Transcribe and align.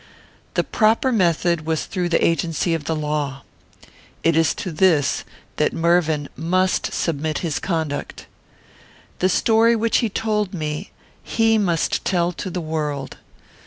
The 0.55 0.63
proper 0.63 1.11
method 1.11 1.63
was 1.67 1.85
through 1.85 2.09
the 2.09 2.25
agency 2.25 2.73
of 2.73 2.85
the 2.85 2.95
law. 2.95 3.43
It 4.23 4.35
is 4.35 4.55
to 4.55 4.71
this 4.71 5.23
that 5.57 5.73
Mervyn 5.73 6.27
must 6.35 6.91
submit 6.91 7.37
his 7.45 7.59
conduct. 7.59 8.25
The 9.19 9.29
story 9.29 9.75
which 9.75 9.99
he 9.99 10.09
told 10.09 10.53
to 10.53 10.57
me 10.57 10.89
he 11.21 11.59
must 11.59 12.03
tell 12.03 12.31
to 12.31 12.49
the 12.49 12.59
world. 12.61 13.17